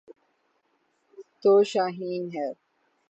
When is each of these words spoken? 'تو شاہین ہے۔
'تو 1.41 1.53
شاہین 1.71 2.23
ہے۔ 2.35 2.47